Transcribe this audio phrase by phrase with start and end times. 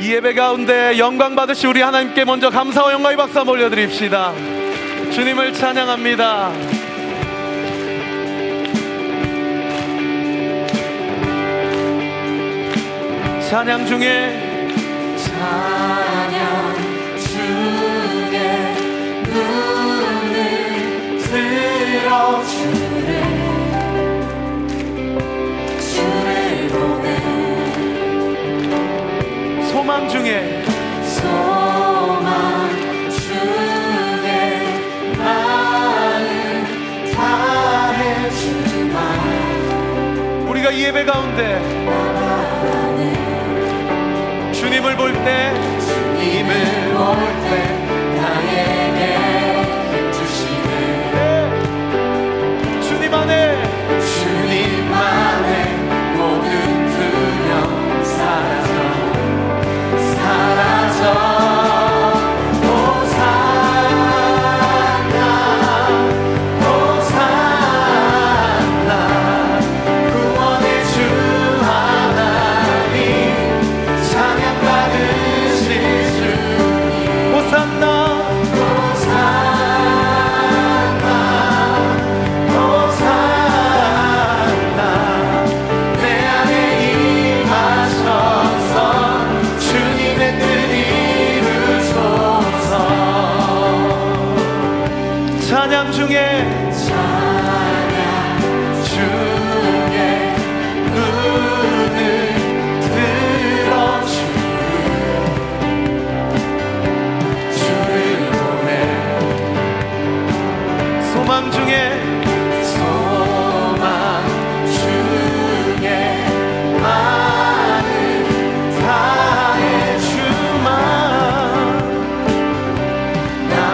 [0.00, 4.32] 이 예배 가운데 영광 받으시 우리 하나님께 먼저 감사와 영광의 박수 한번 올려드립시다.
[5.10, 6.52] 주님을 찬양합니다.
[13.48, 14.68] 찬양 중에
[15.16, 16.76] 찬양
[17.18, 18.74] 중에
[19.24, 23.27] 눈을 들어 주를
[29.88, 30.62] 소망 중에.
[31.02, 32.28] 소망
[33.10, 34.28] 중에
[35.16, 38.96] 나는 다해주마.
[40.50, 41.58] 우리가 예배 가운데
[44.52, 46.52] 주님을 볼 때 주님을
[46.92, 47.87] 볼때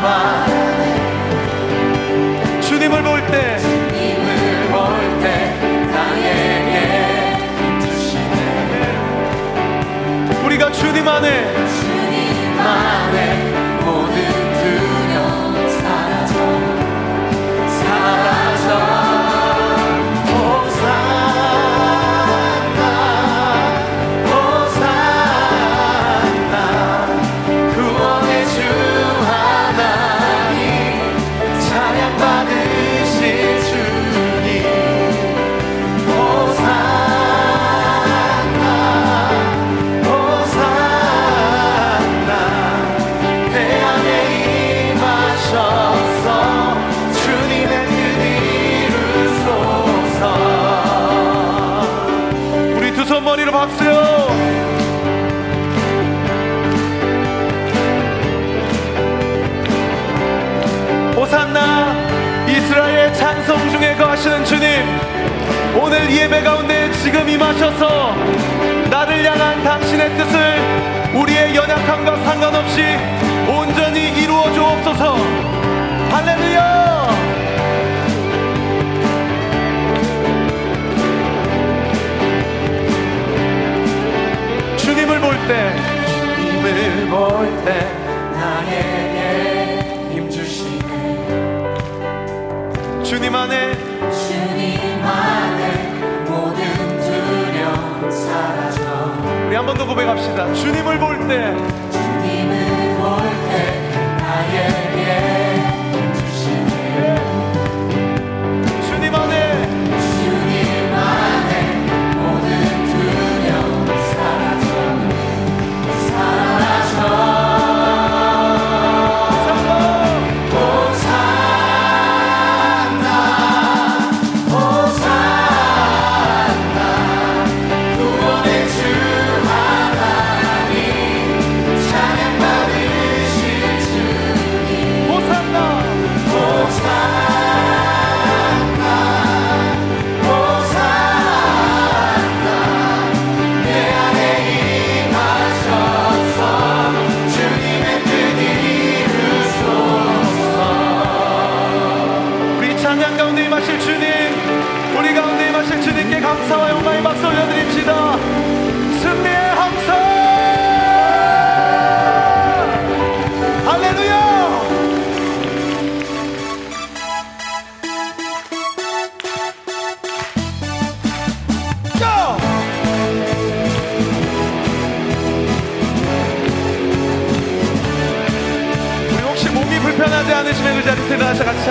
[0.00, 0.49] my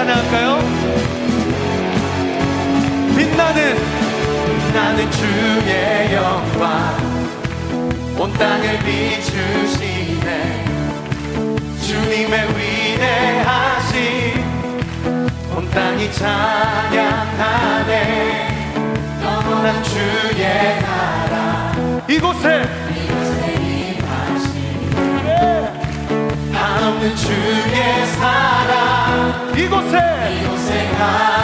[0.09, 0.57] 나갈까요?
[3.15, 3.77] 빛나는
[4.73, 6.97] 나는 주의 영광.
[8.17, 10.65] 온 땅을 비추시네.
[11.85, 13.93] 주님의 위대하신
[15.55, 17.93] 온 땅이 찬양하네.
[19.23, 21.71] 영원한 주의 나라.
[22.09, 22.67] 이곳에
[30.99, 31.38] 나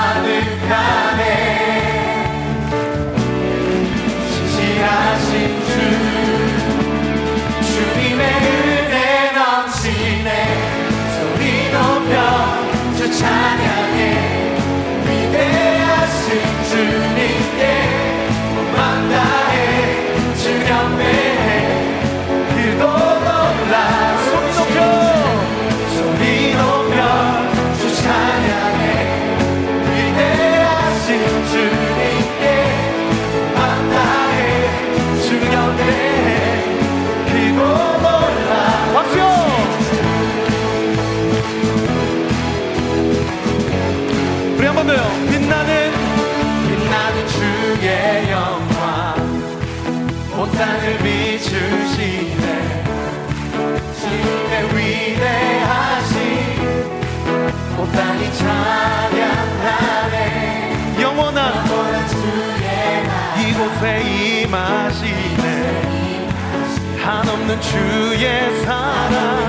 [67.62, 69.44] 주의 사랑.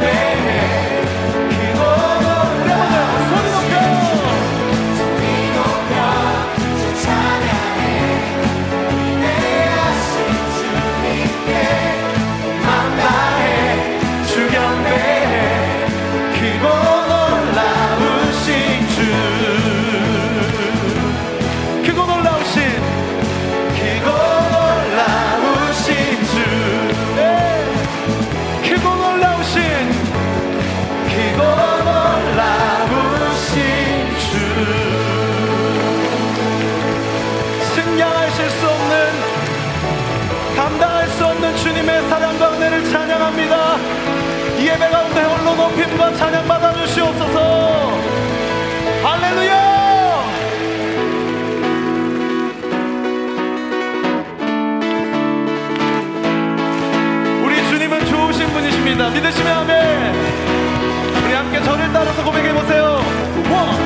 [0.00, 0.33] me.
[45.74, 47.98] 높임과 찬양 받아주시옵소서.
[49.02, 49.54] 할렐루야!
[57.44, 59.10] 우리 주님은 좋으신 분이십니다.
[59.10, 60.14] 믿으시면 아멘.
[61.26, 62.84] 우리 함께 저를 따라서 고백해보세요.
[63.50, 63.83] 원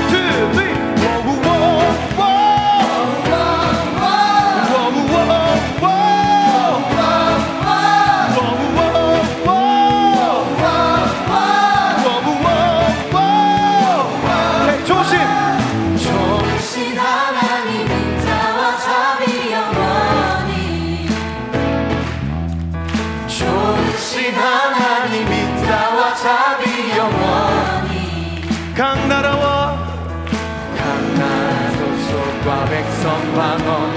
[33.03, 33.93] 성방언.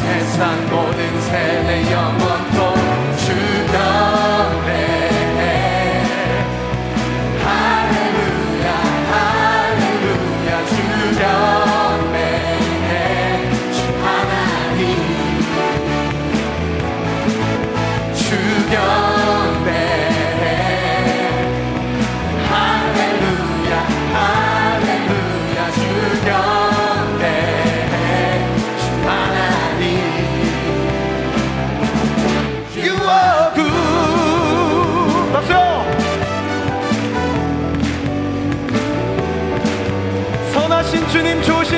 [0.00, 2.77] 세상 모든 세대 영원토록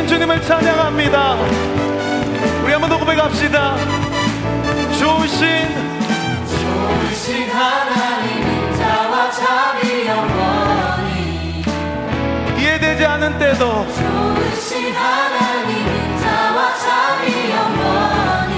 [0.01, 1.35] 주신 주님을 찬양합니다.
[2.65, 3.77] 우리 한번 더 고백합시다.
[4.99, 5.47] 좋으신
[6.49, 11.63] 좋으신 하나님 자와 자비 영원히
[12.59, 18.55] 이해되지 않은 때도 좋으신 하나님 자와 자비 영원히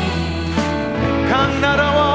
[1.28, 2.11] 각 나라와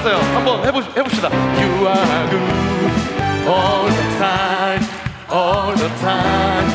[0.00, 0.16] 알았어요.
[0.34, 1.28] 한번 해보, 해봅시다.
[1.28, 4.82] You are good all the time,
[5.30, 6.68] all the time.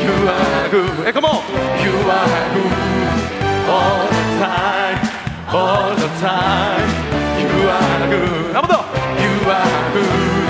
[0.00, 1.04] You are good.
[1.04, 1.42] Hey, come on.
[1.80, 2.72] You are good
[3.68, 4.98] all the time,
[5.52, 6.88] all the time.
[7.38, 8.54] You are good.
[8.54, 8.84] 한번 더.
[9.20, 10.40] You are good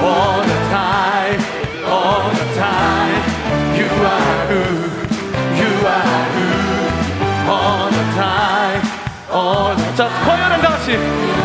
[0.00, 1.40] all the time,
[1.84, 3.22] all the time.
[3.76, 4.96] You are good.
[5.60, 6.86] You are good
[7.48, 8.82] all the time,
[9.30, 9.96] all the time.
[9.96, 11.35] 자, 화요일엔 다 같이.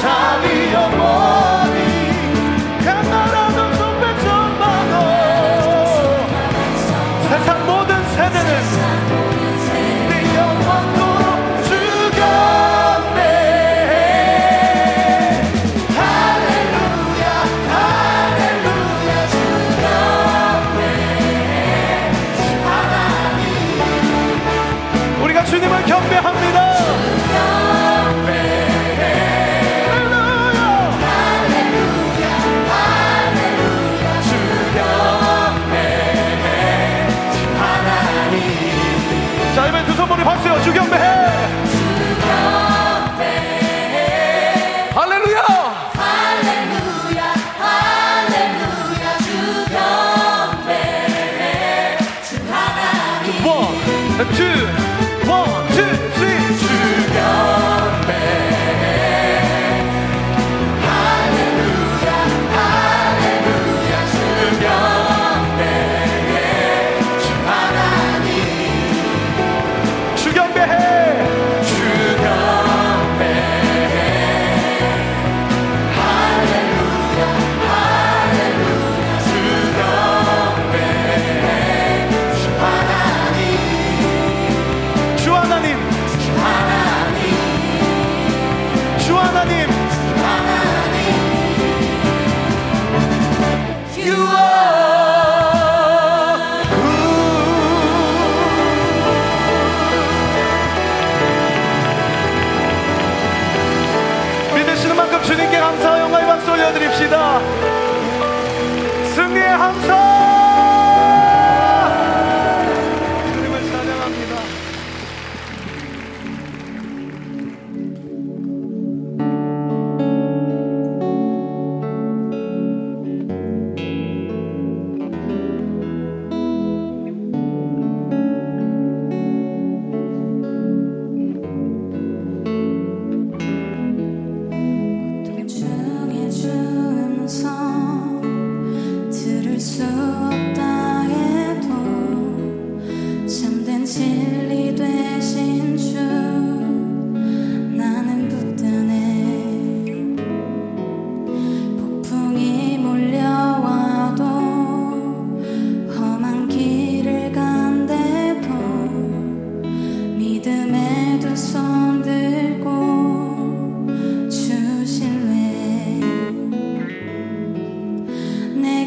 [0.00, 0.57] 감사합니다.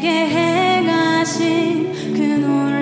[0.02, 2.81] 내게 행하신 그 놀라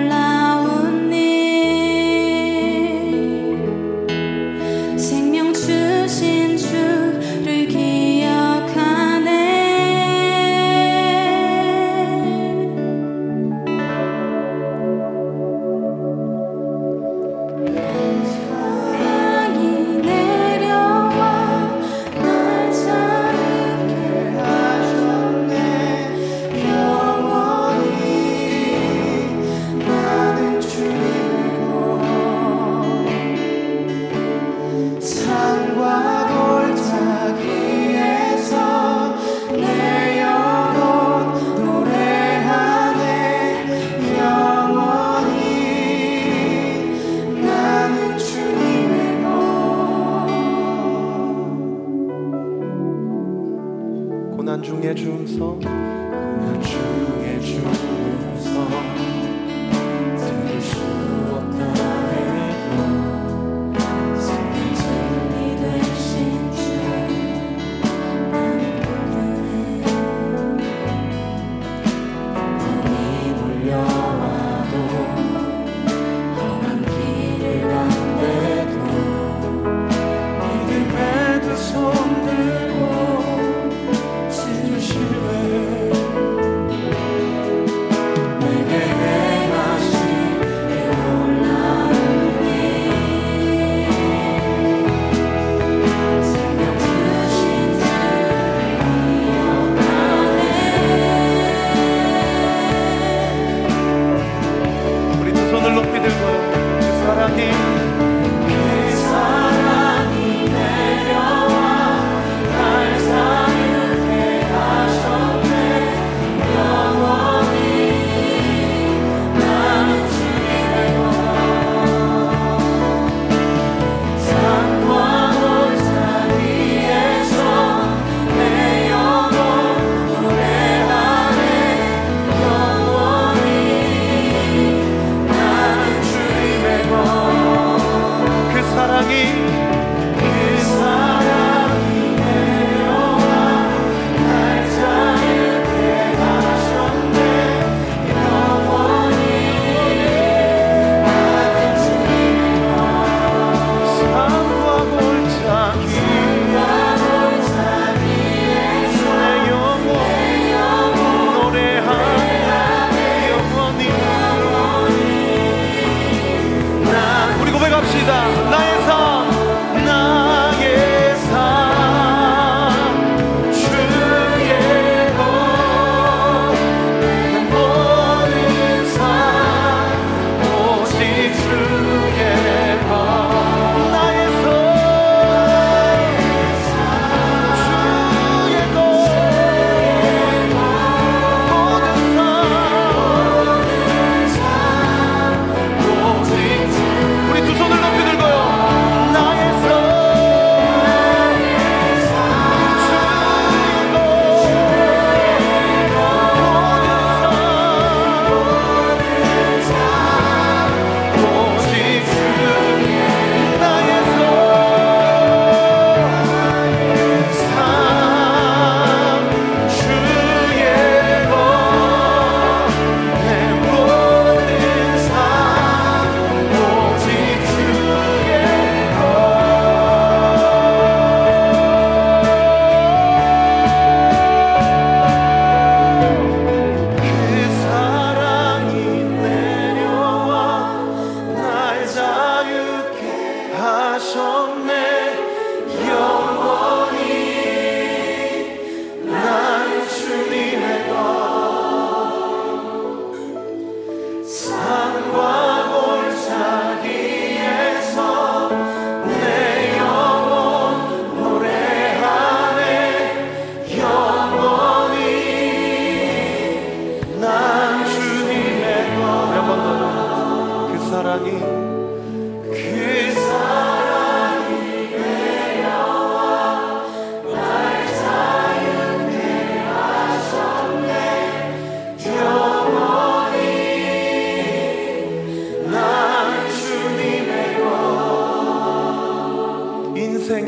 [244.01, 244.80] passion.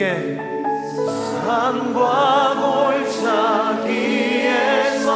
[0.04, 0.38] 인생의
[1.46, 2.56] 산과
[3.82, 5.10] 골짜기에서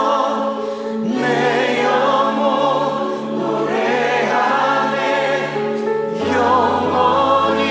[1.04, 4.95] 내 영혼 노래하네.
[6.34, 7.62] 영원히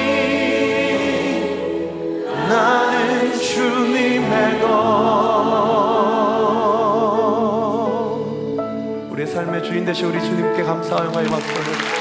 [2.48, 4.66] 나는 주님의 것.
[9.10, 11.95] 우리의 삶의 주인 되신 우리 주님께 감사하여 박수를